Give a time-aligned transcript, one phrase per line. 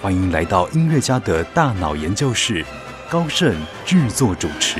[0.00, 2.64] 欢迎来到音乐家的大脑研究室，
[3.10, 3.52] 高盛
[3.84, 4.78] 制作主持。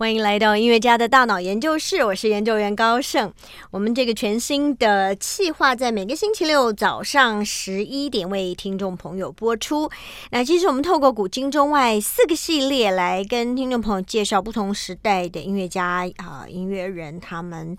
[0.00, 3.30] 欢迎来到音乐家的大脑研究室，我是研究员高盛。
[3.70, 9.90] 我们这个全新的企划在每个星期六早上十一点为听众朋友播出。
[10.30, 17.76] 那其实我们透过古今中外四个系列来跟听众朋友介绍不同时代的音乐家啊、音乐人他们。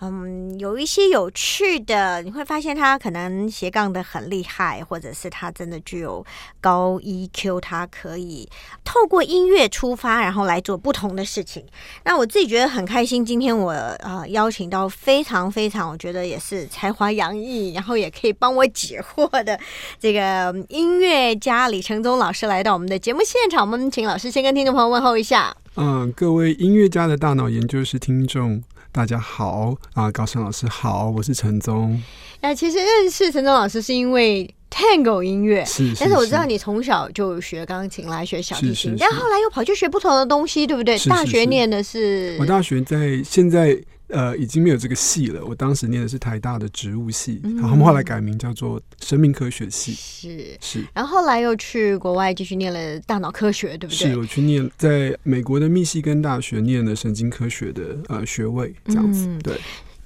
[0.00, 6.24] 嗯，有一些有趣的，你会发现他可能斜杠的很厉害，或者是他真的具有
[6.60, 8.46] 高 EQ，他可以
[8.84, 11.63] 透过音乐出发，然后来做不同的事情。
[12.04, 19.58] 那我自己觉得很开心，今天我呃邀请到非常非常，我觉得也是才华洋溢，然后也可以帮我解惑的
[19.98, 23.60] 这个音乐家李承宗老师来到我们的节目现场。
[23.62, 25.56] 我们请老师先跟听众朋友问候一下。
[25.76, 28.62] 嗯，各位音乐家的大脑研究室听众。
[28.92, 32.00] 大家好啊，高盛老师好，我是陈宗。
[32.40, 40.98] 那其实认识陈宗老师是因为 Tango 音乐，是，但是我知道你从小就学钢琴，来学小提琴，但后来又跑去学不同的东西，对不对？
[41.08, 43.80] 大学念的是，我大学在现在。
[44.08, 45.44] 呃，已经没有这个系了。
[45.44, 49.92] 我当时念的是台大的植物系，然后后来改名叫做生命科学系。
[49.94, 54.10] 是是，然后后来又去国外继续念了大脑科学，对不对？
[54.10, 59.26] 是，我去念在美国的密西根大学念了神经科学的呃学位，这样子。
[59.42, 59.58] 对。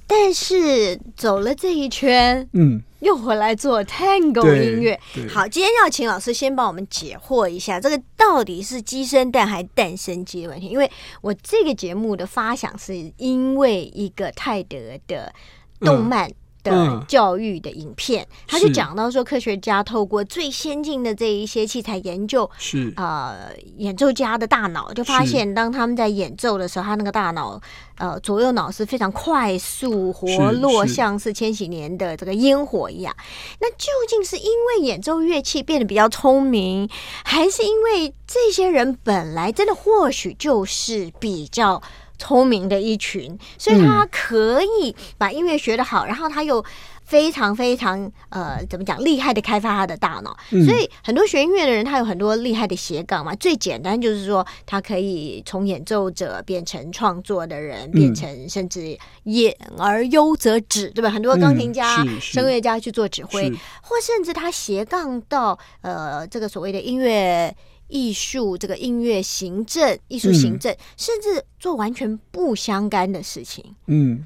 [0.07, 4.99] 但是走了这一圈，嗯，又回来做 Tango 音乐。
[5.29, 10.67] 好，今天要请老师先帮我们解惑一下，这个到底是鸡生蛋还是蛋生鸡的问题。
[10.69, 14.77] 因为我这个节目的发想是因为一个泰德
[15.07, 15.33] 的
[15.81, 16.31] 动漫。
[16.69, 27.61] 的教育的影片，他就讲到说，科学家透过最先进的这一些器材研究，是呃演奏家的大脑，就发现当他们在演奏的时候，他那个大脑
[27.97, 33.15] 呃左右脑是非常快速活络，像是千禧年的这个烟火一样。
[33.61, 36.89] 那究竟是因为演奏乐器变得比较聪明，
[37.25, 41.83] 还是因为这些人本来真的或许就是比较？
[42.19, 46.65] 聪明的一群，所以他可以把音乐学得好，然后他又
[47.05, 50.37] 非常非常呃，怎么讲厉害的开发他的大脑。
[50.67, 53.35] 所以很多学音乐的人，他有很多厉害的斜杠嘛。
[53.37, 61.09] 最简单就是说，他可以从演奏者变成创作的人，变成甚至演而优则指，对吧？
[61.09, 63.49] 很多钢琴家、声乐家去做指挥，
[63.81, 67.55] 或甚至他斜杠到呃这个所谓的音乐。
[67.89, 73.75] 艺术这个音乐行政、艺术行政，甚至做完全不相干的事情。
[73.87, 74.25] 嗯，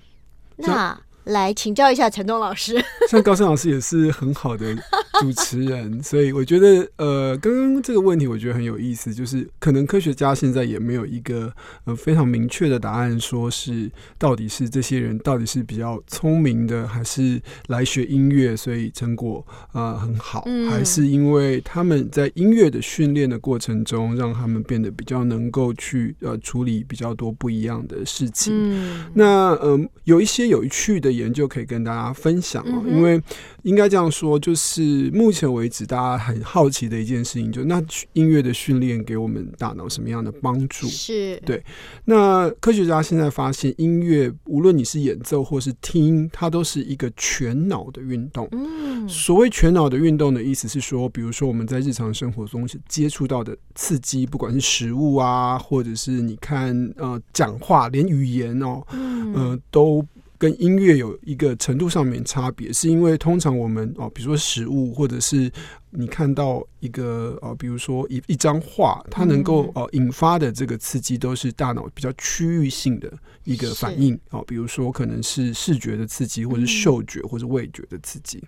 [0.57, 1.01] 那。
[1.25, 4.75] 来请教一下陈东老师， 像高盛老师也是很好的
[5.21, 11.53] 主持人， 所以我觉得呃，刚刚这个问题我觉得很有意思，就是可能科学家现在也没有一个
[11.85, 13.89] 呃非常明确的答案，说是
[14.19, 28.53] 到底是这些人到底是比较聪明的，还是来学音乐所以成果啊很好，还是因为他们在音乐的训练的过程中，让他们变得比较能够去呃处理比较多不一样的事情。
[28.53, 31.12] 嗯，那嗯有一些有趣的。
[31.13, 33.21] 研究可以跟大家分享哦，因为
[33.63, 37.83] 应该这样说，就是目前为止大家很好奇的一件事情，就那
[38.15, 40.87] 音乐的训练给我们大脑什么样的帮助？
[40.87, 41.63] 是对。
[42.05, 48.49] 那科学家现在发现，音乐无论你是演奏或是听，它都是一个全脑的运动。
[48.53, 60.05] 嗯，所谓全脑的运动的意思是说，比如说我们在日常生活中接触到的刺激，不管是食物啊，或者是你看呃讲话，连语言哦，嗯，都。
[60.43, 65.49] 跟音乐有一个程度上面差别，是因为通常我们哦，比如说食物，或者是
[65.91, 73.09] 你看到一个哦，比如说一一张画，它能够哦引发的这个刺激，都是大脑比较区域性的
[73.45, 78.43] 一个反应哦，比如说可能是视觉的刺激，或者是嗅觉或者味觉的刺激。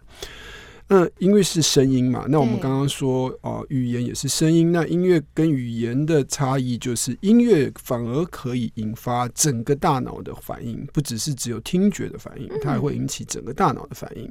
[0.87, 4.71] 那因为是声音嘛，那我们刚刚说哦，语言也是声音。
[4.71, 14.31] 那音乐跟语言的差异就是，音乐反而可以引发整个大脑的反应，不只是只有听觉的反应，它还会引起整个大脑的反应。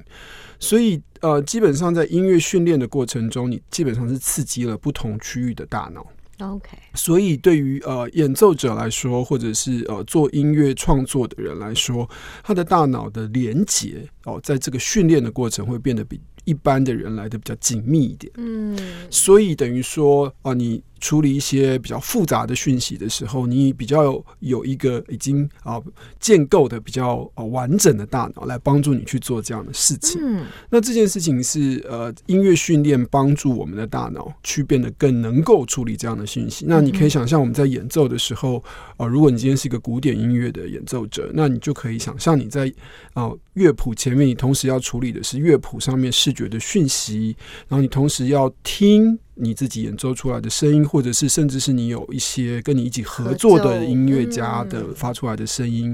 [0.59, 6.05] 所以呃，基本上在音乐训练的过程中，你基本上是刺激了不同区域的大脑。
[6.39, 12.09] OK，所以对于呃演奏者来说，或者是呃做音乐创作的人来说，
[12.43, 18.31] 他的大脑的连接哦，在这个训练的过程会变得比一般的人来的比较紧密一点。
[18.37, 18.77] 嗯，
[19.09, 20.81] 所以等于说啊，你。
[21.03, 25.77] 处理一些比较复杂的讯息的时候，你比较有一个已经啊
[26.17, 30.21] 建构的比较啊完整的大脑来帮助你去做这样的事情。
[30.23, 36.63] 嗯，那这件事情是呃音乐训练帮助我们的大脑去变得更能够处理这样的讯息。
[36.69, 38.63] 那你可以想象我们在演奏的时候
[38.95, 42.73] 啊，如果你今天是一个古典音乐的演奏者，那你就可以想象你在
[43.11, 47.35] 啊乐谱前面，你同时要处理的是乐谱上面视觉的讯息，
[47.67, 49.17] 然后你同时要听。
[49.35, 55.87] 你自己演奏出来的声音，或者是甚至是你有一些跟你一起合作的音乐家的发出来的声音，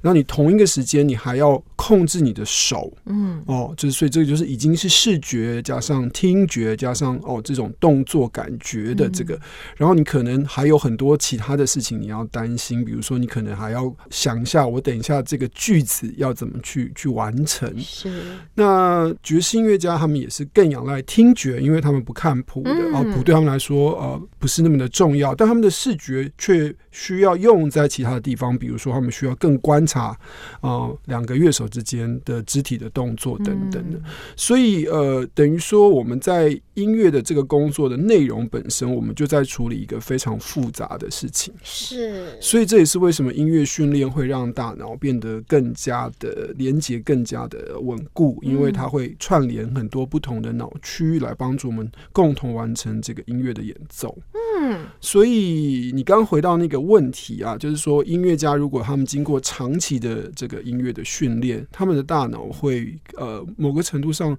[0.00, 9.38] 然后你同一个时间你还要控制你的手，嗯，哦，就是所以这个就是已经是视觉加上听觉加上哦这种动作感觉的这个，
[9.76, 17.70] 然后你可能还有很多其他的事情你要担心，比如说你可能还要想一下，我等一下这个句子要怎么去去完成。
[17.78, 18.22] 是，
[18.54, 22.85] 那爵士音乐家他们也是更仰赖听觉，因为他们不看谱的。
[22.92, 30.16] 啊，谱对他们来说，呃，不是那么的重要，但他们的视觉却需要用在其他的地方，比如说他们需要更观察
[30.60, 33.98] 啊两个乐手之间的肢体的动作等等的。
[34.36, 41.52] 所以，呃，等于说我们在音乐的这个工作的内容本身，我们就在处理一个非常复杂的事情。
[41.62, 52.75] 是，所以这也是为什么音乐训练会让大脑变得更加的连接、更加的稳固，因为它会串联很多不同的脑区来帮助我们共同完。
[52.76, 54.16] 成这个音乐的演奏，
[54.60, 64.38] 嗯，所以你刚回到那个问题啊，就是说音乐家如果他们经过长期的这个音乐的训练，他们的大脑会呃某个程度上，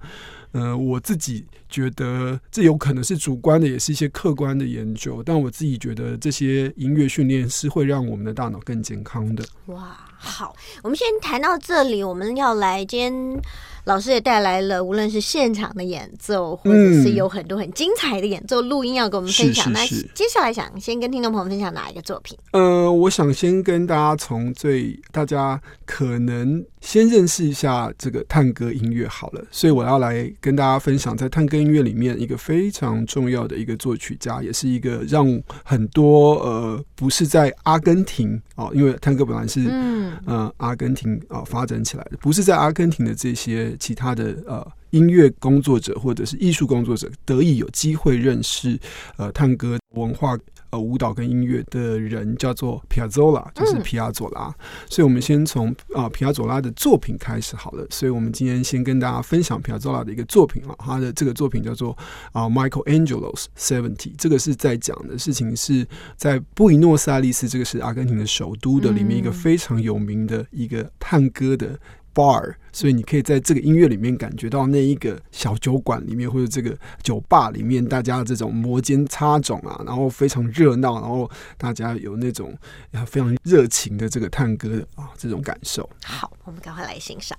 [0.51, 9.43] 呃，我自己觉得这有可能是主观的，也是一些客观的研究，但我自己觉得这些音乐训练是会让我们的大脑更健康的。
[9.65, 13.41] 哇，好，我们先谈到这里，我们要来今天。
[13.87, 19.71] 老师也带来了，无论是现场的演奏，或者是有很多很精彩的演奏录音要跟我们分享。
[19.71, 19.79] 那
[20.13, 22.37] 接下来想先跟听众朋友分享哪一个作品？
[22.51, 29.43] 呃，我想先跟大家从最大家可能先认识一下这个探戈音乐好了。
[29.51, 35.27] 所以我要来跟大家分享，在探戈音乐里面一个非常重要的一个作曲家，也是一个让
[35.63, 43.75] 很多呃不是在阿根廷哦，因为探戈本来是嗯呃阿根廷啊发展起来的，不是在阿根廷的这些。
[43.79, 48.77] 其他的呃音乐工作者或者是艺术工作者得以有机会认识
[49.15, 50.37] 呃探戈文化
[50.69, 54.53] 呃舞蹈跟音乐的人叫做皮亚佐拉，就是皮亚佐拉。
[54.89, 57.85] 所以我们先从啊皮亚佐拉的作品开始好了。
[57.89, 61.97] 所以我们今天先跟大家分享皮亚佐拉的一个作品啊，他的这个作品叫做
[62.31, 64.13] 啊 Michael Angelo's Seventy。
[64.17, 71.79] 这个是在讲的事情是在布宜诺斯艾利斯，这个是阿根廷的首都的里面一个非常有名的一个探戈的。
[72.17, 82.57] bar，所以你可以在这个音乐里面感觉到那一个小酒馆里面或者这个酒吧里面，大家这种摩肩擦踵啊，然后非常热闹，然后大家有那种
[83.05, 85.87] 非常热情的这个探戈的啊这种感受。
[86.03, 87.37] 好，我们赶快来欣赏。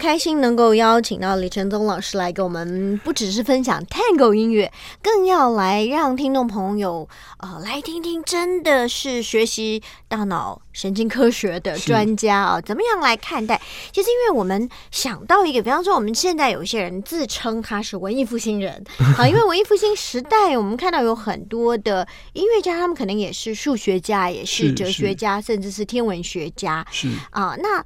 [0.00, 7.06] 开心能够邀请到李承宗老师来给我们，不只是分享 Tango 音乐，更要来让听众朋友
[7.38, 13.60] 呃来听听，真的是学习大脑神经科学的专家啊，怎么样来看待？
[13.92, 18.82] 其实，因为我们想到一个，比方说，我们现在有一些人自称他是文艺复兴人
[19.18, 27.84] 啊，因为文艺复兴时代，我们看到有很多的音乐家，他们可能也是数学家，也是哲学家，甚至是天文学家，是啊，那。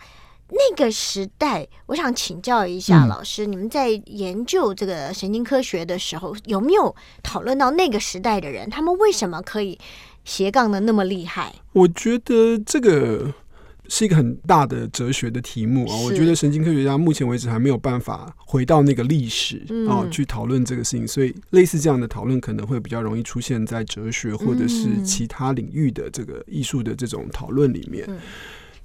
[0.50, 9.78] 那个时代，我想请教一下老师，你们在研究这个神经科学的时候，有没有讨论到那个时代的人，他们为什么可以
[10.24, 11.54] 斜杠的那么厉害？
[11.72, 13.32] 我觉得这个
[13.88, 15.96] 是一个很大的哲学的题目啊。
[16.04, 28.08] 我觉得神经科学家目前为止还没有办法回到那个历史啊去讨论这个事情，所以类似这样的讨论可能会比较容易出现在哲学或者是其他领域的这个艺术的这种讨论里面。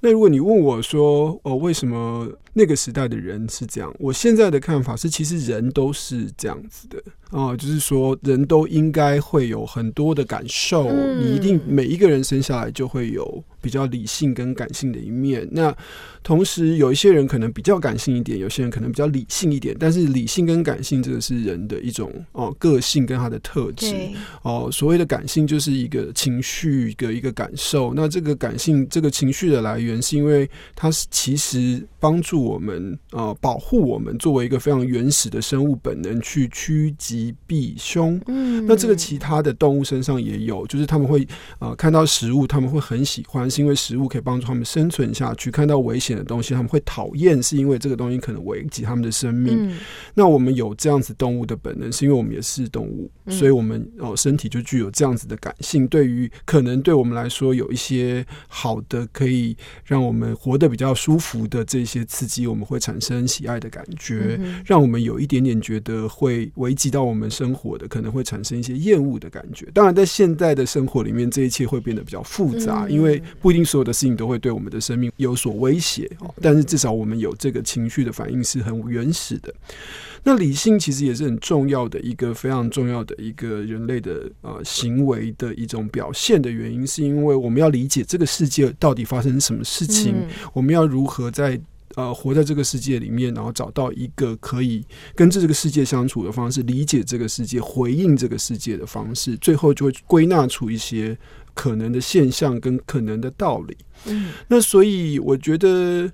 [0.00, 3.94] 那如果你问我说，哦，为什么那个时代的人是这样？
[3.98, 15.48] 我现在的看法是，其实人都是这样子的啊，就是说，人都应该会有很多的感受，你一定每一个人生下来就会有比较理性跟感性的一面。
[15.50, 15.74] 那
[16.22, 19.76] 同时有一些人可能比较感性一点，有些人可能比较理性一点。
[19.78, 23.94] 但是理性跟感性这个是人的一种哦个性跟他的特质
[24.42, 24.68] 哦。
[24.70, 27.92] 所谓的感性就是一个情绪的一个感受。
[27.94, 38.20] 那这个感性这个情绪的来源，是因为它是其实帮助我们呃保护我们作为一个非常原始的生物本能去趋吉避凶。
[38.26, 41.26] 嗯，那这个其他的动物身上也有，就是他们会
[41.58, 49.74] 呃看到食物，他们会很喜欢，是因为食物可以帮助他们生存下去；看到危险的东西，他们会讨厌，是因为这个东西可能危及他们的生命。
[50.14, 55.86] 那我们有这样子动物的本能，是因为我们也是动物，所以我们哦身体就具有这样子的感性。
[55.88, 69.66] 对于可能对我们来说有一些好的，可以让我们活得比较舒服的这些刺激，我们会产生喜爱的感觉；让我们有一点点觉得会危及到我们生活的，可能会产生一些厌恶的感觉。
[69.72, 76.34] 当然，在现在的生活里面，这一切会变得比较复杂，因为不一定所有的事情都会对我们的生命有所威胁哦。
[76.40, 79.52] 但是至少我们有这个情绪的反应是很原始的。
[80.22, 90.14] 那理性其实也是很重要的一个非常重要的一个人类的呃行为的一种表现的原因，是因为我们要理解这个世界到底发生什么事情，
[90.52, 91.58] 我们要如何在
[91.94, 101.16] 呃活在这个世界里面，然后找到一个可以跟这个世界相处的方式，理解这个世界，回应这个世界的方式，最后就会归纳出一些
[101.60, 103.76] 可能的现象跟可能的道理。
[104.06, 106.10] 嗯，那所以我觉得。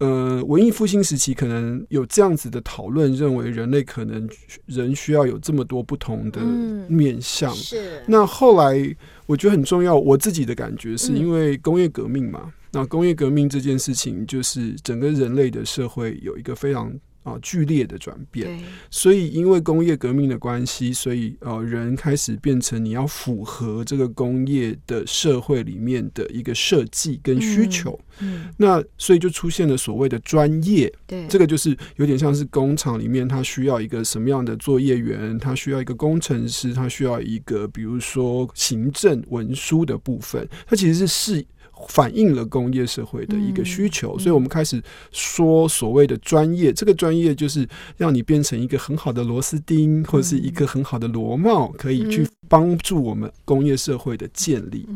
[0.00, 4.28] 呃，文艺复兴时期可能有这样子的讨论，认为人类可能
[4.66, 6.40] 人需要有这么多不同的
[6.88, 7.52] 面相。
[7.52, 8.00] 是。
[8.06, 12.52] 那后来我觉得很重要，我自己的感觉是因为工业革命嘛。
[12.70, 16.94] 那工业革命这件事情，就是整个人类的社会有一个非常。
[17.28, 18.58] 啊，剧烈的转变，
[18.90, 27.98] 所以因为工业革命的关系，所以呃，人开始变成你要符合这个工业的社会里面的一个设计跟需求。
[28.20, 30.92] 嗯，那所以就出现了所谓的专业。
[31.06, 41.46] 对，这个就是有点像是工厂里面，它需要一个什么样的作业员，它需要一个工程师，它需要一个比如说行政文书的部分，它其实是是。
[41.88, 44.82] 反映了工业社会的一个需求，所以我们开始
[45.12, 46.72] 说所谓的专业。
[46.72, 47.66] 这个专业就是
[47.96, 54.86] 让你变成一个很好的螺丝钉，或者是一个很好的螺帽，可以去帮助我们工业社会的建立。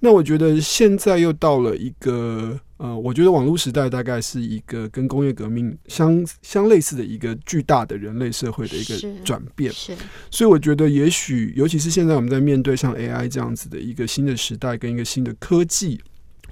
[0.00, 9.72] 那我觉得现在又到了一个呃，我觉得网络时代大概是一个跟工业革命相相类似的一个巨大的人类社会的一个转变。
[9.72, 9.92] 是，
[10.30, 16.00] 所以我觉得也许，尤其是现在我们在面对像 AI 这样子的一个新的时代跟一个新的科技。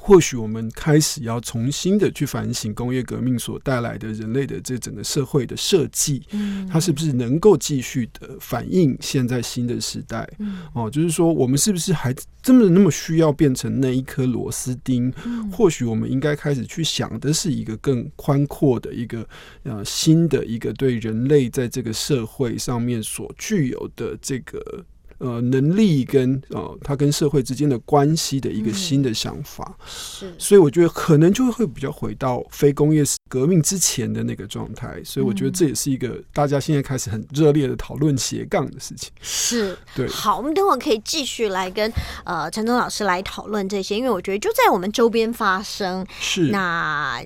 [0.06, 6.22] 或许我们开始要重新的去反省工业革命所带来的人类的这整个社会的设计，
[6.70, 10.24] 它是不是能够继续的反映现在新的时代？
[10.72, 15.12] 哦，就是说我们是不是还真的那么需要变成那一颗螺丝钉？
[15.50, 19.28] 或许我们应该开始去想的是一个更宽阔的一个
[19.64, 24.86] 呃新的一个对人类在这个社会上面所具有的这个。
[25.18, 39.10] 呃，能力跟呃，他跟社会之间的关系的一个新的想法，是，所以我觉得可能就会比较回到非工业革命之前的那个状态，所以我觉得这也是一个大家现在开始很热烈的讨论斜杠的事情。
[39.20, 40.06] 是，对。
[40.08, 41.90] 好，我们等会可以继续来跟
[42.24, 46.06] 呃陈忠老师来讨论这些，因为我觉得就在我们周边发生。
[46.20, 47.22] 是，那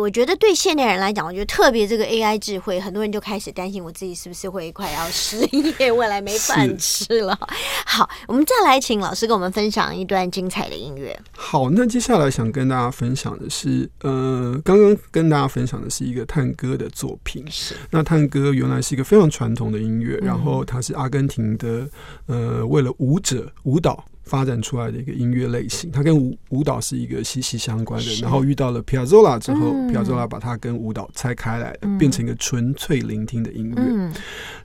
[0.00, 5.38] 我觉得对现代人来讲，我觉得特别这个 AI 智慧，很多人就开始担心我自己是不是会快要失
[5.78, 7.31] 业，未来没饭吃了。
[7.86, 11.18] 好，我们再来请老师跟我们分享一段精彩的音乐。
[11.32, 17.44] 好，那接下来想跟大家分享的是，呃，刚刚跟大家分享的是一个探戈的作品。
[17.50, 21.88] 是，那探戈原来是一个非常传统的音乐，然后它是阿根廷的，
[22.26, 25.90] 呃，为了舞者舞蹈发展出来的一个音乐类型。
[25.90, 28.20] 它跟舞舞蹈是一个息息相关的。
[28.20, 34.12] 然后遇到了皮亚佐拉之后，皮亚佐拉把它跟舞蹈拆开来，变成一个纯粹聆听的音乐。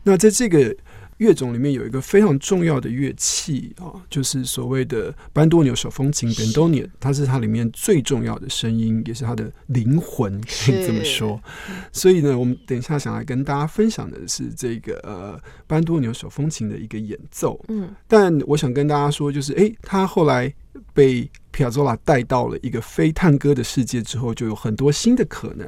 [0.03, 0.73] 那在这个
[1.17, 11.41] 乐种里面有一个非常重要的乐器啊，就是所谓的班多纽手风琴 （bandoneon），它是它里面最重要的声音，也是它的灵魂，可以这么说。
[11.91, 17.59] 所以呢，我们等一下想来跟大家分享的是这个呃班多纽手风琴的一个演奏。
[17.69, 20.53] 嗯，但我想跟大家说，就是哎，他后来
[20.93, 21.29] 被。
[21.49, 25.67] 皮亚佐拉带到了一个非探戈的世界之后，就有很多新的可能。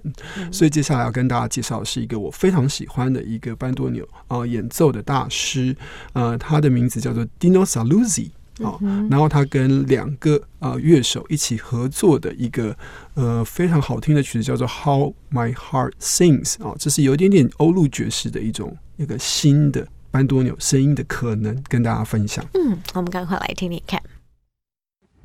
[0.53, 5.75] 所以接下来要跟大家介绍的是一个我非常喜欢的一个班多纽啊演奏的大师，
[6.13, 8.29] 呃，他的名字叫做 Dino Saluzzi
[8.63, 8.77] 啊。
[9.09, 12.77] 然后他跟两个啊乐手一起合作的一个
[13.15, 22.45] 呃非常好听的曲子叫做 How My Heart Sings 啊，这是有一点点欧陆爵士的一种一个新的班多纽声音的可能，跟大家分享。
[22.53, 23.99] 嗯，我们赶快来听听看。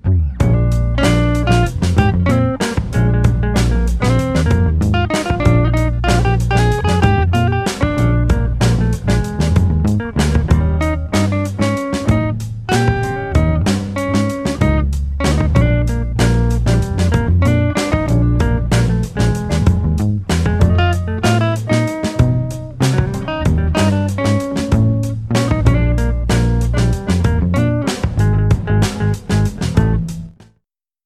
[0.05, 0.84] Música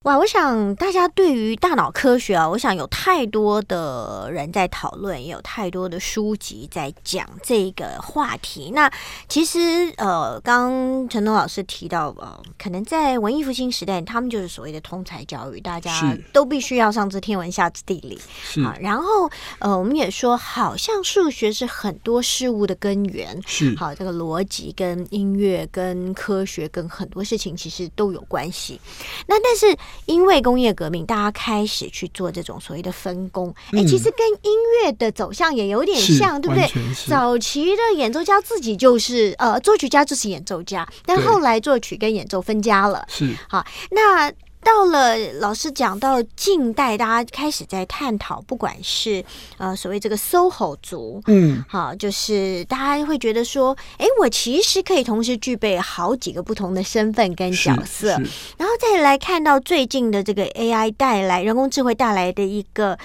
[0.08, 8.70] 哇，我想大家对于大脑科学啊，我想有太多的人在讨论，也有太多的书籍在讲这个话题。
[8.74, 8.90] 那
[9.28, 18.18] 其实呃，刚陈东老师提到，呃，可能在文艺复兴时代，他们就是所谓的通才教育，大家都必须要上知天文下知地理
[18.64, 18.74] 啊。
[18.80, 28.80] 然后呃，我们也说，好像数学是很多事物的根源，是好这个逻辑跟音乐跟科学跟很多事情其实都有关系。
[29.26, 29.76] 那但是。
[30.06, 33.54] 因为工业革命，大家开始去做这种所谓的分工。
[33.72, 34.52] 哎，其实跟音
[34.82, 36.68] 乐的走向也有点像，对不对？
[37.06, 43.04] 早期的演奏家自己就是呃，作曲家就是演奏家，但后来作曲跟演奏分家了。
[43.08, 44.32] 是好，那。
[44.62, 49.24] 到了老师讲到近代，大家开始在探讨，不管是
[49.56, 58.10] 呃所谓这个 SOHO 族，嗯，好，就是大家会觉得说，哎，我其实可以同时具备好几个不同的身份跟角色，
[58.56, 62.98] 然后再来看到最近的这个 AI 带来人工智慧带来的一个。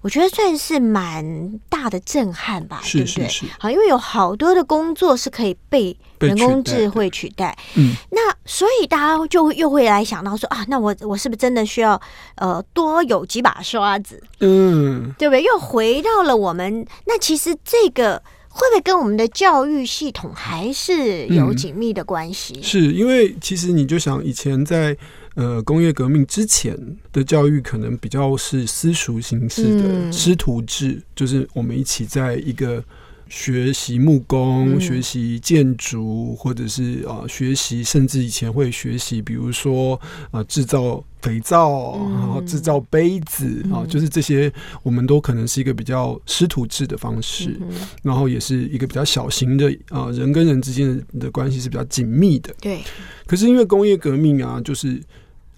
[0.00, 3.28] 我觉得算是蛮大的震撼吧，对不对？
[3.58, 7.56] 好，因为有好多的工作是可以被人工智慧取代。
[7.76, 12.00] 嗯，那所以大家就又会来想到说啊，那我我是不是真的需要
[12.36, 14.22] 呃多有几把刷子？
[14.40, 15.42] 嗯，对不对？
[15.42, 22.62] 又回到了我们那其实这个会不会跟我们的教育系统还是有紧密的关系？
[22.62, 24.96] 是因为其实你就想以前在。
[25.38, 26.76] 呃，工业革命之前
[27.12, 32.82] 的教育可能比较是私塾形式的师徒制，就是我们一起在一个
[33.28, 40.00] 学习木工、学习建筑，或者是啊学习，甚至以前会学习，比如说
[40.32, 47.56] 啊制造肥皂，然后制造杯子啊，就是这些，我们都可能是一个比较师徒制的方式，
[48.02, 52.52] 然后也是一个比较小型的啊，人跟人之间的关系是比较紧密的。
[52.60, 52.80] 对，
[53.24, 55.00] 可是因为工业革命啊，就是。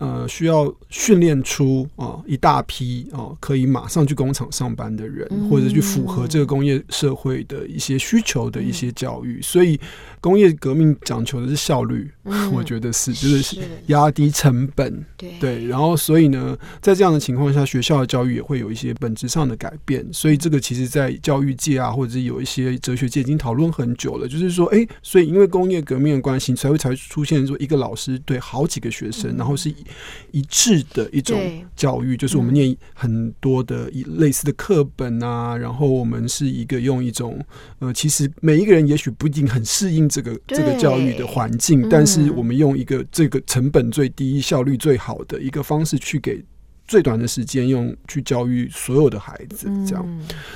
[0.00, 9.78] 呃，需要训练出啊一大批啊可以马上去工厂上班的人，或者去符合这个工业社会的一些需求的一些教育，所以
[10.20, 12.10] 工业革命讲求的是效率，
[12.52, 29.74] 我觉得是就是压低成本，对，然后所以呢，在这样的情况下，学校的教育也会有一些本质上的改变，所以这个其实在教育界啊，或者是有一些哲学界已经讨论很久了，就是说，哎，所以因为工业革命的关系，才会才出现说一个老师对好几个学生，然后是以。
[30.32, 31.36] 一致的一种
[31.74, 37.44] 教育，就是我们念很多的一类似的课本啊，然后我们是一个用一种
[37.80, 46.44] 呃，其实每一个人也许不一定很适应这个这个教育的环境，但是我们用一个这个成本最低、效率最好的一个方式去给。
[46.90, 50.04] 最短的时间用去教育所有的孩子，这样，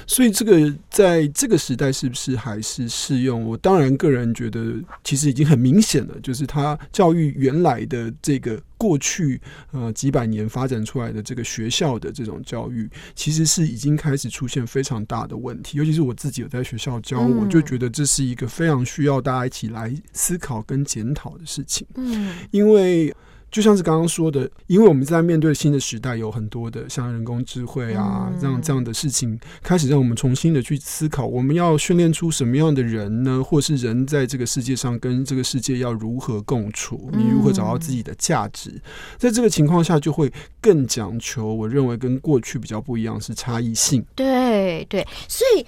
[0.04, 3.44] 所以这个在这个时代是不是还是适用？
[3.44, 15.78] 我当然个人觉得，其实已经很明显了，就是他教育原来的这个过去呃几百年发展出来的这个学校的这种教育，其实是已经开始出现非常大的问题。
[15.78, 21.86] 尤其是我自己有在学校教，我就觉得这是一个非常需要大家一起来思考跟检讨的事情。
[21.94, 23.14] 嗯，因为。
[23.54, 33.40] 就像是刚刚说的，因为我们在面对新的时代，有很多的像人工智慧啊，这样这样的事情，开始让我们重新的去思考，我们要训练出什么样的人呢？
[33.44, 37.08] 或是人在这个世界上跟这个世界要如何共处？
[37.12, 38.72] 你如何找到自己的价值？
[39.18, 44.04] 在这个情况下，就会更讲求，我认为跟过去比较不一样是差异性。
[44.16, 45.64] 对对，所以。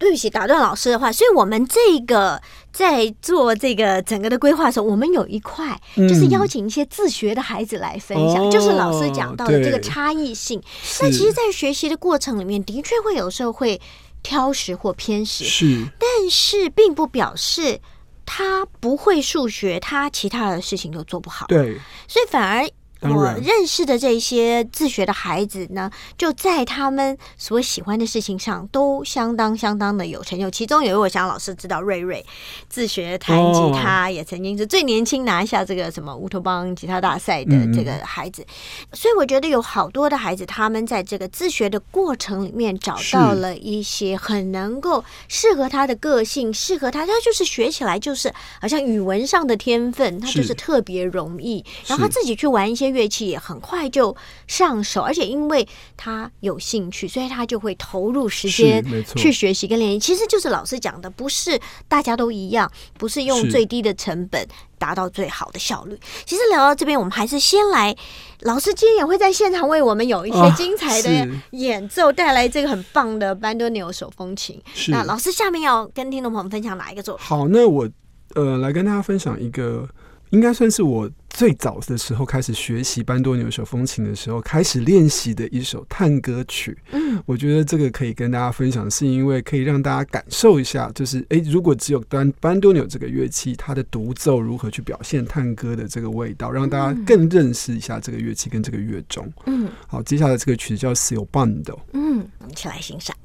[0.00, 2.40] 对不起，打断老师的话，所以我们这个
[2.72, 10.60] 在做这个整个的规划的时候，我们有一块就是邀请一些自学的孩子来分享，就是老师讲到的这个差异性。
[11.02, 13.78] 那其实，在学习的过程里面，的确会有时候会
[14.22, 17.78] 挑食或偏食，是，但是并不表示
[18.24, 21.44] 他不会数学，他其他的事情都做不好。
[21.46, 22.66] 对，所以反而。
[23.02, 30.50] 我认识的这些自学的孩子呢，就在他们所喜欢的事情上都相当相当的有成就。
[30.50, 32.22] 其中有一位我想老师知道，瑞瑞
[32.68, 38.44] 自学弹吉他，也曾经是最年轻拿下这个什么乌托邦吉他大赛的这个孩子。
[38.92, 52.89] 所以我觉得有好多的孩子，他们在这个自学的过程里面找到了一些很能够适合他的个性，适合他，他就是学起来就是好像语文上的天分，他就是特别容易，然后他自己去玩一些。
[52.90, 54.14] 乐器也很快就
[54.46, 58.84] 上手，而且因为他有兴趣，所以他就会投入时间
[59.16, 59.98] 去学习跟练习。
[59.98, 64.46] 其实就是老师讲的，不是大家都一样，不是用最低的成本
[64.78, 65.98] 达到最好的效率。
[66.24, 67.94] 其实聊到这边，我们还是先来，
[68.40, 74.60] 老师今天也会在现场为我们有一些精彩的演奏，带来这个很棒的班多纽手风琴。
[74.88, 77.26] 那老师下面要跟听众朋友们分享哪一个作品？
[77.26, 77.88] 好，那我
[78.34, 79.88] 呃来跟大家分享一个，
[80.30, 81.10] 应该算是我。
[81.40, 86.76] 最早的时候开始学习班多纽手风琴的时候，开始练习的一首探歌曲。
[86.90, 99.26] 嗯，我觉得这个可以跟大家分享，是因为可以让大家感受一下，就是诶，如果只有单班多纽这个乐器，它的独奏如何去表现探歌的这个味道，让大家更认识一下这个乐器跟这个乐种。
[99.46, 101.62] 嗯，好，接下来这个曲子叫《s i l Band》。
[101.94, 103.16] 嗯，我们一起来欣赏。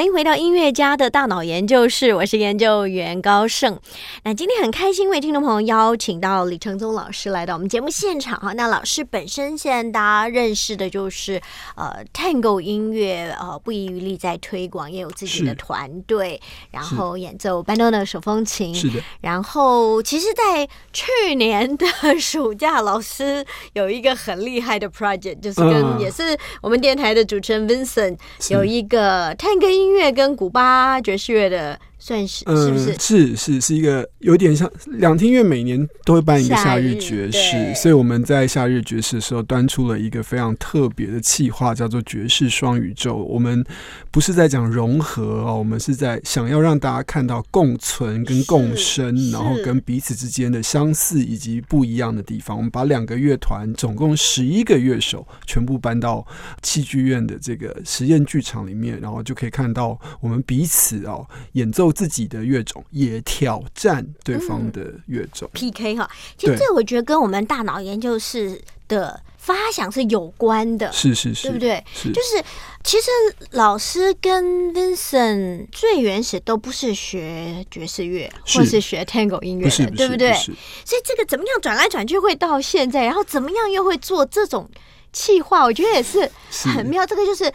[0.00, 3.78] 欢迎回到音乐家的大脑研究室，我是研究员高盛。
[4.24, 8.54] 那今天很开心为听众朋友邀请到李承宗老师来到我们节目现场哈。
[8.54, 11.38] 那老师本身现在大家认识的就是
[11.76, 18.74] 呃，Tango 音乐呃，不遗余力在推广，也有自己的团队，然后演奏班多的手风琴。
[18.74, 19.02] 是的。
[19.20, 21.86] 然后其实，在去年的
[22.18, 28.16] 暑假，老师有一个很厉害的 project，就是跟也是我们电台的主持人 Vincent
[28.48, 29.89] 有一个 Tango 音。
[29.90, 31.76] 音乐跟古巴爵士乐的。
[32.00, 32.96] 算是是不是？
[32.98, 43.16] 是是是一个有点像两厅院每年都会办一个夏日爵士，所以我们在夏日爵士的时候端出了一个非常特别的企划，叫做爵士双宇宙。
[43.16, 43.62] 我们
[44.10, 52.56] 不是在讲融合哦，我们是在想要让大家看到共存跟共生，然后跟彼此之间的相似以及不一样的地方。
[52.56, 56.26] 我们把两个乐团，总共十一个乐手，全部搬到
[56.62, 61.89] 戏剧院的这个实验剧场里面，然后就可以看到我们彼此哦演奏。
[61.92, 65.48] 自己的乐种也挑战对方的乐种。
[65.52, 71.84] PK 哈，其实这我觉得跟我们大脑研究室的发想是有关的，是是是，对不对？
[72.12, 72.42] 就是
[72.84, 73.10] 其实
[73.52, 80.32] 老师跟 Vincent 最原始都不是学爵士乐，或是学 Tango 音乐的，对不对？
[80.34, 84.68] 所以这个怎么样转来转去会到现在，然后怎么样又会做这种
[85.12, 86.30] 气化，我觉得也是。
[86.74, 87.06] 很妙。
[87.06, 87.50] 这个就是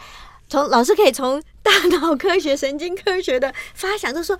[0.48, 1.42] 从老师可以从。
[1.66, 4.38] 大脑科学、神经科学的发想，就说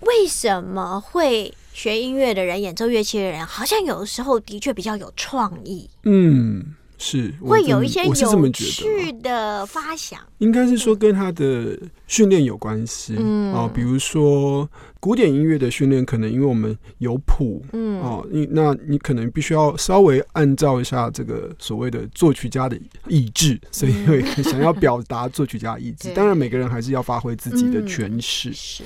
[0.00, 5.90] 为什么会学音乐的人、演奏乐器的人，好像有的时候的确比较有创意。
[6.04, 8.14] 嗯，是会有一些有
[8.50, 10.20] 趣的发想。
[10.38, 13.14] 应该是说跟他的训练有关系。
[13.18, 14.68] 嗯啊，比如说。
[14.98, 26.08] 古典音乐的训练，可能因为我们有谱，嗯，哦，你那你可能必须要稍微按照一下这个所谓的作曲家的意志，所以会想要表达作曲家意志。
[26.12, 28.52] 当然，每个人还是要发挥自己的诠释。
[28.52, 28.82] 是，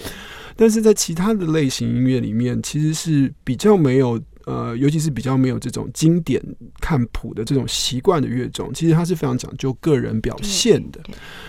[0.56, 4.20] 但是在其他的类型音乐里面，其实是比较没有。
[4.46, 6.42] 呃，尤其是比较没有这种经典
[6.80, 11.00] 看谱的这种习惯的乐种，其实它是非常讲究个人表现的。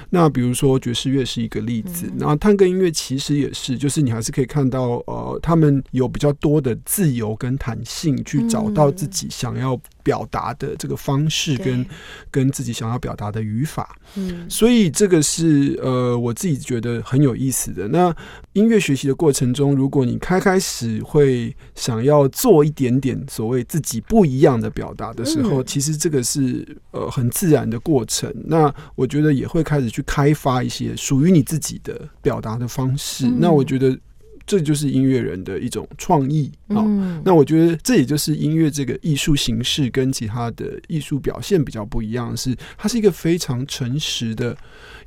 [0.09, 11.83] 那比如说爵士乐是一个例子，然后探戈音乐其实也是，就是你还是可以看到，呃，他们有比较多的自由跟弹性，去找到自己想要表达的这个方式跟
[12.29, 13.97] 跟自己想要表达的语法。
[14.15, 17.87] 嗯，所以这个是呃，我自己觉得很有意思的。
[17.87, 18.15] 那
[18.53, 22.81] 音乐学习的过程中，如果你开开始会想要做一点。
[22.81, 28.33] 点点所谓自己不一样的表达的时候，其实这个是呃很自然的过程。
[28.43, 33.27] 那我觉得也会开始去开发一些属于你自己的表达的方式。
[33.27, 33.95] 那我觉得
[34.45, 36.83] 这就是音乐人的一种创意啊。
[37.23, 44.55] 那我觉得这也就是音乐这个艺术形式跟其他的艺术表现比较不一样，是它是一个非常诚实的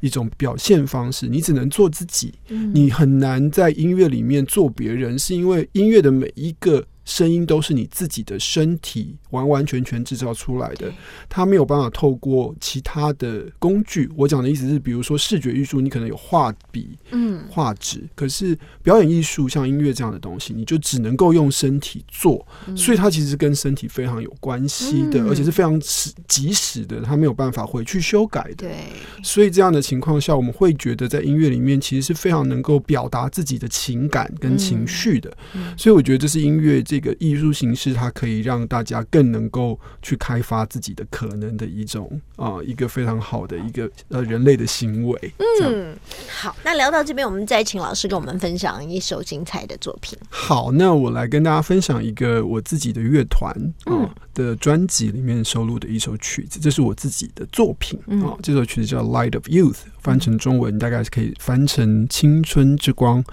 [0.01, 1.27] 一种表现方式。
[1.27, 6.85] 你只能做自己，你很难在音乐里面做别人，是因为音乐的每一个。
[7.07, 10.91] 声音都是你自己的身体完完全全制造出来的，
[11.29, 14.09] 它没有办法透过其他的工具。
[14.17, 28.55] 我讲的意思是，比如说视觉艺术，你可能有画笔、嗯，画纸，可是表演艺术像音乐这样的东西，你就只能够用身体做，所以它其实跟身体非常有关系的，而且是非常时即时的，它没有办法回去修改的。
[28.55, 28.77] 对，
[29.23, 35.35] 所以这样的情况下，我们会觉得在音乐里面其实是非常能够表达自己的情感跟情绪的。
[35.77, 36.75] 所以我觉得这是音乐。
[36.85, 45.33] 这个艺术形式，它可以让大家更能够去开发自己的可能的一种啊，一个非常好的一个呃人类的行为。
[45.63, 45.97] 嗯，
[46.29, 50.19] 好，那聊到这边，我们再请老师跟我们分享一首精彩的作品。
[50.29, 58.37] 好，那我来跟大家分享一个我自己的乐团啊的专辑里面收录的一首曲子，这是我自己的作品啊。
[58.43, 59.73] 这首曲子叫《Light of Youth》
[60.05, 63.25] 翻成中文大概是可以翻成《青春之光》。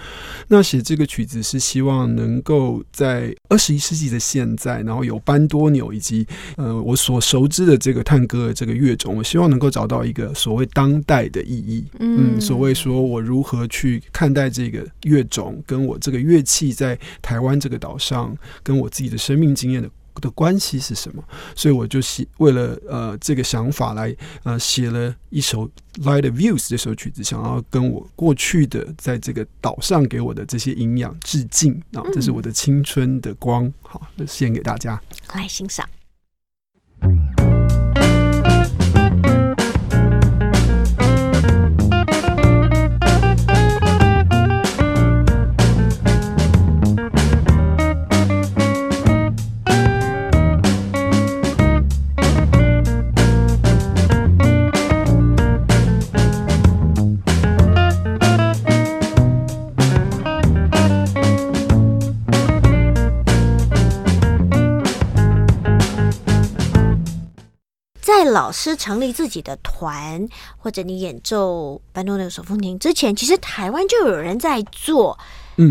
[0.47, 11.85] 那写这个曲子是希望能够在二十一世纪的现在，然后有班多纽以及呃我所熟知的这个探戈的这个乐种，我希望能够找到一个所谓当代的意义。
[11.99, 19.89] 嗯，所谓说我如何去看待这个乐种，跟我这个乐器在台湾这个岛上，跟我自己的生命经验的。
[20.15, 21.23] 的关系是什么？
[21.55, 25.67] 所以我就写为了呃这个想法来呃写了一首
[26.03, 32.03] 《Light Views》这首曲子，想要跟我过去的在这个岛上给我的这些营养致敬啊！
[32.13, 35.01] 这是我的青春的光，好，献给大家，
[35.33, 35.87] 来欣赏。
[68.31, 75.17] 老师成立自己的团，或者你演奏班多的手风琴之前，其实台湾就有人在做，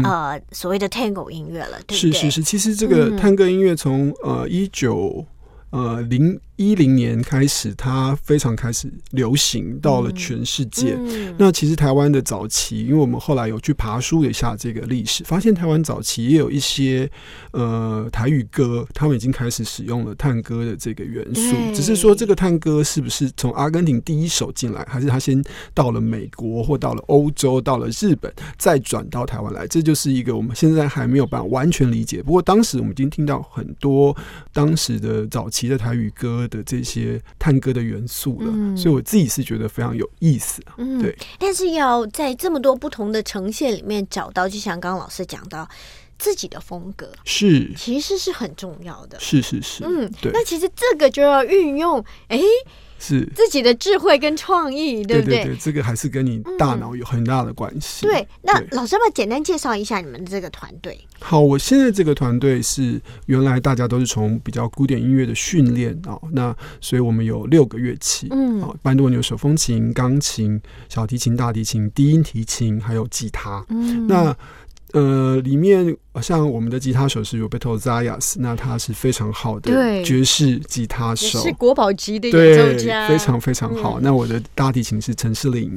[0.05, 2.12] 呃，所谓的 Tango 音乐了，对不对？
[2.12, 5.25] 是是是，其实这个探戈音乐从呃一九
[5.70, 6.40] 呃零。
[6.61, 10.94] 一零年开始，它非常开始流行到了全世界。
[11.38, 17.11] 那其实台湾的早期，因为我们后来有去爬书一下这个历史，发现台湾早期也有一些
[17.53, 21.57] 呃台语歌，他们已经开始使用了探戈的这个元素。
[21.75, 25.42] 只是说这个探戈是不是从阿根廷第一手进来，还是他先
[25.73, 29.66] 到了美国或到了欧洲，到了日本，再转到台湾来？
[29.66, 32.23] 这就是一个我们现在还没有办法完全理解。
[32.23, 34.14] 不过当时我们已经听到很多
[34.53, 36.46] 当时的早期的台语歌。
[36.50, 40.74] 的这些探戈的元素了，所以我自己是觉得非常有意思啊。
[41.00, 45.66] 对，但是要在这么多不同的呈现里面找到，就像刚刚老师讲到
[46.18, 49.18] 自己的风格，是其实是很重要的。
[49.18, 50.30] 是是是，嗯，对。
[50.32, 52.38] 那其实这个就要运用，哎。
[53.00, 55.42] 是自己的智慧跟创意，对不对？
[55.44, 58.06] 对，这个还是跟你大脑有很大的关系。
[58.06, 60.96] 对，那老师要不要简单介绍一下你们这个团队？
[61.18, 73.64] 好，我现在这个团队是原来大家都是从比较古典音乐的训练啊，那所以我们有六个乐器，嗯，啊，班多牛手风琴、钢琴、小提琴、大提琴、低音提琴，还有吉他。
[73.70, 74.36] 嗯，那。
[74.92, 84.00] 呃，里面像我们的吉他手是 Roberto Zayas，那他是非常好的爵士吉他手，是国宝级的演奏家，非常非常好。
[84.00, 85.72] 那我的大提琴是陈世林，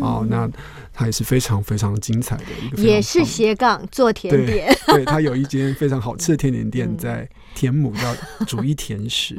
[0.00, 0.50] 哦，那
[0.92, 9.36] 他也是非常非常精彩的一个，也是斜杠做甜点，对他有一间非常好吃的甜点店在田母，叫主一甜食。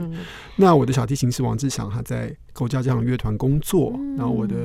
[0.56, 4.56] 那我的小提琴是王志祥，他在国家交响乐团工作，然后我的。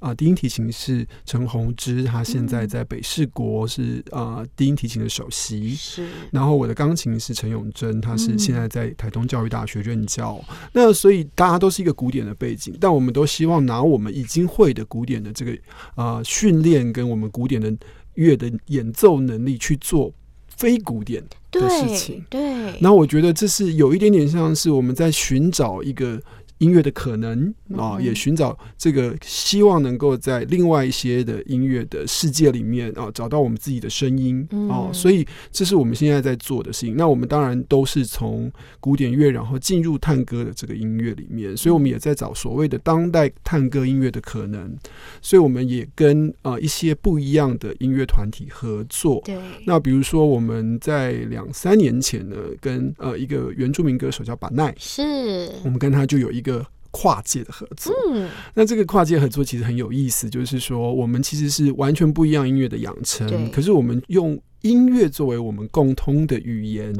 [0.00, 5.74] 啊，低音提琴是陈宏之，他现在在北市国是啊低音提琴的首席。
[5.74, 10.42] 是，然后我的钢琴是陈永贞，他是现在在台东教育大学任教。
[10.72, 15.56] 那所以大家都是一个古典的背景，但我们都希望拿我们已经会的古典的这个
[15.94, 17.70] 啊训练，跟我们古典的
[18.14, 20.12] 乐的演奏能力去做
[20.56, 22.24] 非古典的事情。
[22.30, 22.40] 对。
[22.80, 26.18] 然后我觉得这是有一点点像是我们在寻找一个。
[26.60, 36.94] 音乐的可能啊，也寻找这个希望能够在另外一些的音乐的世界里面啊，找到我们自己的声音啊，所以这是我们现在在做的事情。
[36.96, 44.76] 那我们当然都是从古典乐，然后进入探戈的这个音乐里面，所以我们也在找所谓的当代探戈音乐的可能。
[45.22, 49.22] 所以我们也跟啊一些不一样的音乐团体合作。
[49.24, 56.49] 对，那比如说我们在两三年前呢，跟呃一个原住民歌手叫巴奈，是我们跟他就有一个。
[56.90, 64.40] 跨界的合作，嗯，那这个跨界合作其实很有意思，就是说我们其实是完全不一样音乐的养成，可是我们用。
[64.62, 66.92] 音乐作为我们共通的语言，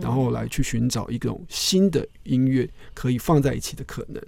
[0.00, 4.22] 然后来去寻找一种新的音乐可以放在一起的可能。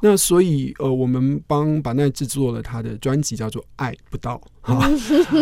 [0.00, 4.40] 那所以，呃，我们帮板奈制作了他的专辑，叫做《爱不到》。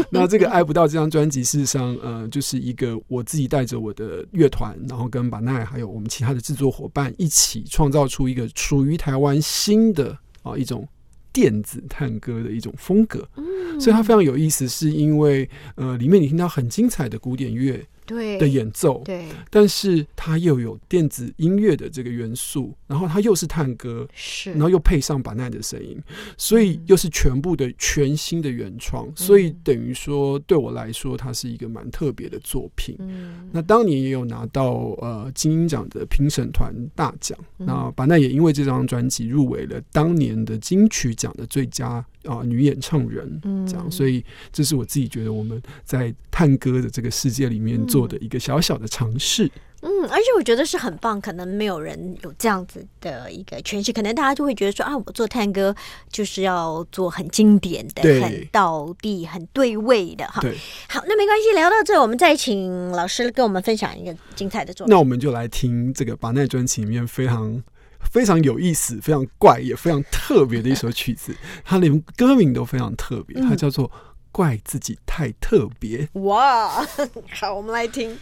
[0.11, 10.89] 那这个《爱不到》这张专辑，事实上，呃，就是一个我自己带着我的乐团，然后跟板奈还有我们其他的制作伙伴一起创造出一个属于台湾新的啊一种。
[11.31, 13.29] 电子探戈的一种风格，
[13.79, 17.81] 所以它非常有意思，是因为呃，里面你听到很精彩的古典乐。
[18.09, 25.97] 对的演奏，对，但是它又有电子音乐的这个元素，然后它又是探戈，是，然后又配上板奈的声音，
[26.37, 32.97] 所以又是全部的全新的原创，所以等于说对我来说，它是一个蛮特别的作品。
[32.99, 43.59] 嗯，那当年也有拿到呃金鹰奖的评审团大奖，那板奈也因为这张专辑入围了当年的金曲奖的最佳啊女演唱人，嗯。
[43.69, 49.51] 这样，所以这是我自己觉得我们在探歌的这个世界里面做的一个小小的尝试。
[49.81, 55.73] 嗯，而且我觉得是很棒，可能没有人有这样子的一个诠释，可能大家就会觉得说啊，我做探戈
[56.11, 60.41] 就是要做很经典的、很到地、很对位的哈。
[60.41, 60.57] 对，
[60.89, 64.93] 好，那没关系，聊到这，我们再请老师跟我们分享一个精彩的作品。
[64.93, 67.63] 那我们就来听这个把那专辑里面非常
[68.11, 71.33] 非常有意思、非常怪也非常特别的一首曲子，
[71.65, 73.89] 它连歌名都非常特别，它叫做
[74.31, 76.09] 《怪自己太特别》。
[76.21, 76.87] 哇，
[77.33, 78.19] 好，我们来听。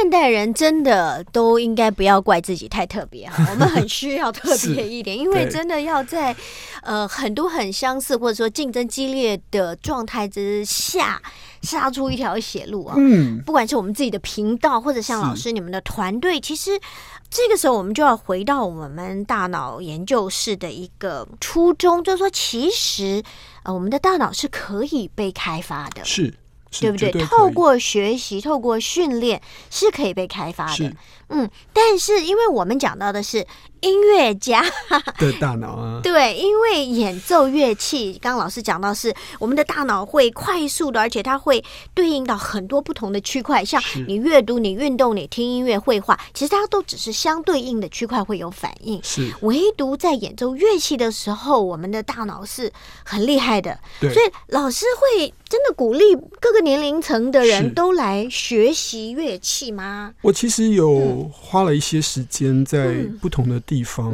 [0.00, 6.34] 现代人真的都应该不要怪自己太特别哈， 我们很需要特别一点，因为真的要在
[6.82, 11.20] 呃很多很相似或者说竞争激烈的状态之下
[11.62, 12.94] 杀出一条血路啊。
[12.96, 16.78] 嗯，不管是我们自己的频道，或者像老师你们的团队，其实
[17.28, 23.20] 这个时候我们就要回到我们大脑研究室的一个初衷，就是说，其实
[23.64, 26.04] 呃我们的大脑是可以被开发的。
[26.04, 26.32] 是。
[26.80, 27.10] 对不对？
[27.24, 30.92] 透过学习，透过训练，是可以被开发的。
[31.28, 33.46] 嗯，但是因为我们讲到的是
[33.80, 34.64] 音乐家
[35.18, 41.62] 的大脑啊，对，因为演奏乐器，刚刚老师讲到是我们的大脑会快速的，而且它会
[41.94, 49.00] 对应到很多不同的区块，像你阅读、你运动、你听音乐、绘画，其实它都只是相对应的区块会有反应。
[49.02, 52.72] 是，唯独在演奏乐器的时候，我们的大脑是
[53.04, 53.78] 很厉害的。
[54.00, 56.04] 对，所以老师会真的鼓励
[56.40, 60.12] 各个年龄层的人都来学习乐器吗？
[60.22, 61.28] 我其实有。
[61.30, 64.10] 花了一些时间在不同的地方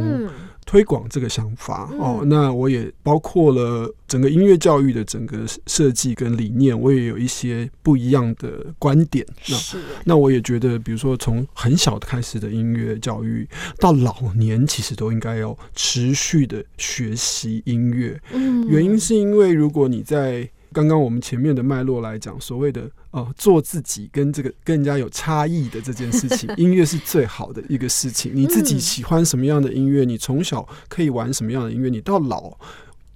[0.66, 9.24] 推广这个想法哦，那我也包括了整个音乐教育的整个设计跟理念，我也有一些不一样的观点。
[9.46, 9.56] 那
[10.04, 13.46] 那我也觉得，比如说从很小开始的音乐教育
[13.78, 18.20] 到老年，其实都应该要持续的学习音乐。
[18.32, 28.32] 嗯，原因是因为如果你在刚刚我们前面的脉络来讲，所谓的呃做自己跟这个跟人家有差异的这件事情，音乐是最好的一个事情。
[28.34, 32.58] 你自己喜欢什么样的音乐，你从小可以玩什么样的音乐，你到老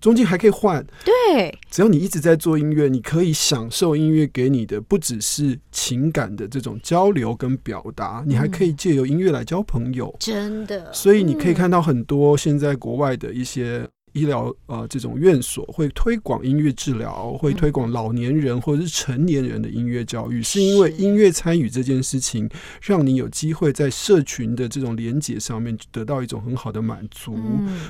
[0.01, 0.87] 中间还可以换。
[1.05, 10.15] 对，只要你一直在做音乐，你可以享受音乐给你的不只是情感的这种交流跟表达，你还可以借由音乐来交朋友。
[10.21, 13.89] 真的，所以你可以看到很多现在国外的一些。
[14.13, 20.61] 医疗呃，这种院所会推广音乐治疗，会推广老年人或者是成年人的音乐教育，是。
[20.61, 22.49] 因为音乐参与这件事情，
[22.83, 27.39] 让你有机会在社群的这种连接上面得到一种很好的满足，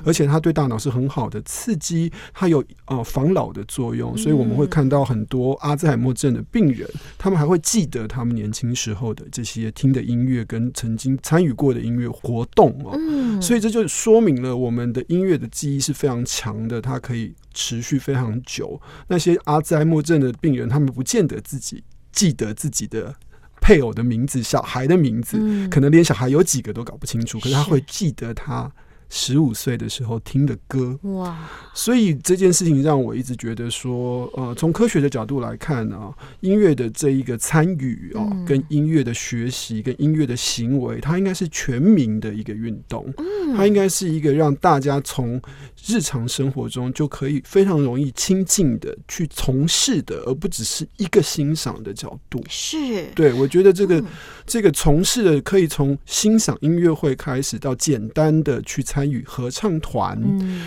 [0.04, 16.07] 而且它对大脑是很好的刺激，它有呃防老的作用，所以我们会看到很多阿兹海默症的病人，他们还会记得他们年轻时候的这些听的音乐跟曾经参与过的音乐活动哦，所以这就说明了我们的音乐的记忆是非常。
[16.24, 18.80] 强的，它可以持续非常久。
[19.08, 23.14] 那些阿兹海默症的病人，他们不见得自己记得自己的
[23.60, 27.38] 配偶的名字、小孩的名字，可能连小孩有几个都搞不清楚。
[27.40, 28.70] 可是他会记得他。
[29.10, 30.98] 十五岁的时候听的歌。
[31.02, 45.40] 哇，所以这件事情让我一直觉得说，呃，从科学的角度来看啊，音乐的这一个参与啊，跟音乐的学习，跟音乐的行为，它应该是全民的一个运动，嗯，它应该是一个让大家从
[45.86, 52.42] 日常生活中就可以非常容易亲近的去从事的，而不只是一个欣赏的角度。
[52.50, 54.04] 是，对我觉得这个
[54.44, 58.97] 这个从事的可以从欣赏音乐会开始，到简单的去参。
[58.98, 60.20] 参与合唱团，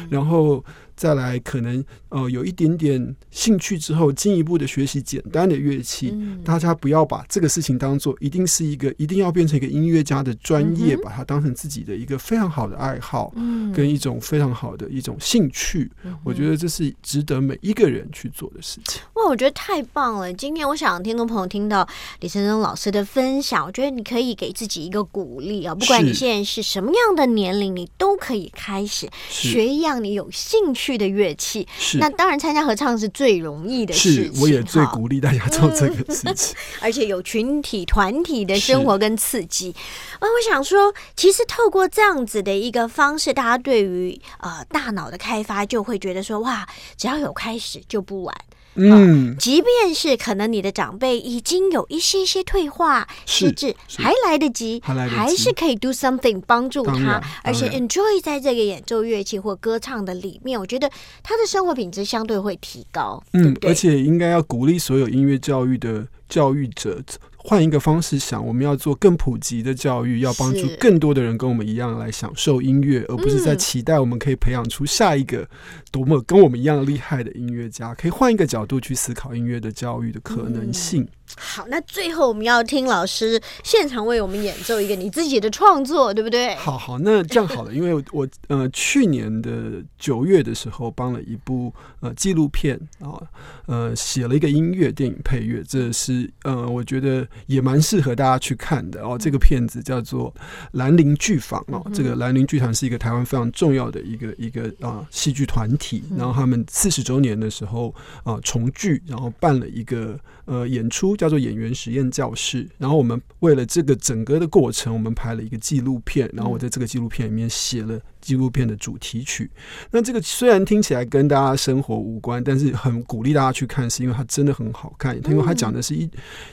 [0.09, 0.63] 然后。
[1.02, 6.16] 再来，可能呃有一点点兴趣之后，进一步的学习简单的乐器。
[6.45, 13.34] 大家不要把这个事情当做一定是一个一定要变成一个音乐家的专业，把它当成自己的一个非常好的爱好，
[13.74, 15.89] 跟一种非常好的一种兴趣。
[16.24, 19.02] 我觉得这是值得每一个人去做的事情。
[19.16, 20.32] 哇，我觉得太棒了！
[20.32, 21.88] 今天我想听众朋友听到
[22.20, 25.74] 李晨生老师的分享，我觉得你可以给自己一个鼓励啊！
[25.74, 30.91] 不管你现在是什么样的年龄，你都可以开始学一样你有兴趣。
[30.92, 31.68] 趣的乐器。
[31.80, 34.36] 是，那当然参加合唱是最容易的事情。
[34.36, 39.74] 是，我也最鼓励大家做这个事情， 而且有群体团体的生活跟刺激。
[40.20, 46.68] 啊，我想说，其实透过这样子的一个方式，大家对于呃大脑的开发就会觉得说，哇，
[46.98, 48.36] 只要有开始就不晚。
[48.76, 60.89] 嗯，即便是可能你的长辈已经有一些些退化甚至，还来得及，还是可以 do something 帮助他，而且 enjoy 在这个演奏乐器或歌唱的里面，我觉得
[61.22, 63.22] 他的生活品质相对会提高。
[63.34, 67.01] 嗯，而且应该要鼓励所有音乐教育的教育者。
[67.44, 75.48] 换一个方式想，我们要做更普及的教育，要帮助更多的人跟我们一样来享受音乐，而不是在期待我们可以培养出下一个
[75.92, 77.96] 多么跟我们一样厉害的音乐家。
[77.96, 81.08] 可以换一个角度去思考音乐的教育的可能性。
[81.38, 86.55] 好，那最后我们要听老师现场为我们演奏一个你自己的创作，对不对？
[86.55, 93.21] 好好，那这样好了，因为我呃去年的九月的时候帮了一部呃纪录片啊，
[93.67, 99.17] 呃写了一个音乐电影配乐，这是呃我觉得也蛮适合大家去看的哦。
[99.19, 100.34] 这个片子叫做
[100.71, 111.15] 《兰陵剧坊》哦，这个兰陵剧团是一个台湾非常重要的一个一个啊戏剧团体，然后他们四十周年的时候啊重聚，然后办了一个呃演出。
[111.22, 118.01] 叫做演员实验教室，然后我们为了这个整个的过程，我们拍了一个纪录片，然后我在这个纪录片里面写了。
[118.22, 119.49] 纪录片的主题曲，
[119.89, 125.19] 那这个虽然听起来跟大家生活无关，但是很鼓励大家去看，是因为它真的很好看。
[125.30, 126.09] 因为它讲的是一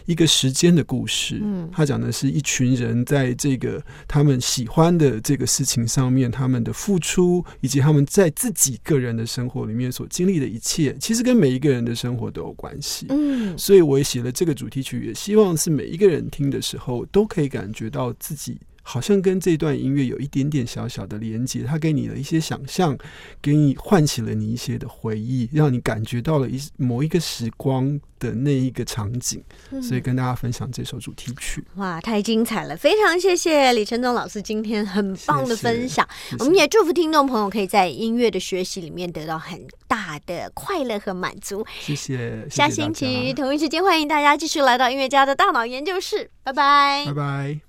[0.06, 13.06] 一个时间的故事，嗯，它讲的是一群人在这个他们喜欢的这个事情上面，他们的付出，以及他们在自己个人的生活里面所经历的一切，其实跟每一个人的生活都有关系。
[13.10, 18.58] 嗯，所以我也写了这个主题曲，也希望是每一个人听的时候都可以感觉到自己。
[18.90, 22.96] 好像跟这段音乐有一点点小小的连接，它给你了一些想象，
[23.42, 29.44] 给你唤起了你一些的回忆，让你感觉到了一某一个时光的那一个场景，
[29.82, 31.62] 所以跟大家分享这首主题曲。
[31.74, 32.74] 哇，太精彩了！
[32.74, 36.08] 非常谢谢李承宗老师今天很棒的分享。
[36.38, 41.62] 我们也祝福听众朋友可以在音乐的学习里面得到很大的快乐和满足。
[41.78, 42.48] 谢谢。
[42.48, 46.30] 下星期同一时间，欢迎大家继续来到音乐家的大脑研究室。
[46.42, 47.67] 拜拜，拜拜。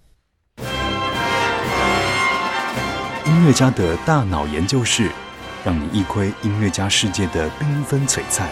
[3.40, 5.10] 音乐家的大脑研究室，
[5.64, 8.50] 让你一窥音乐家世界的缤纷璀璨，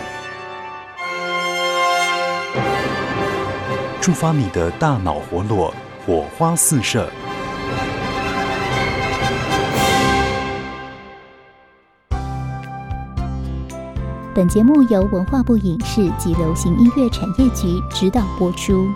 [4.00, 5.74] 触发你的大脑活络，
[6.06, 7.12] 火花四射。
[14.34, 18.88] 本节目由文化部影视及流行音乐产业局指导播出。